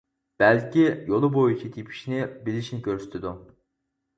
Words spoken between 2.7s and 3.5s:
كۆرسىتىدۇ.